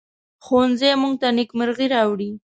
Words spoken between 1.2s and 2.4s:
ته نیکمرغي راوړي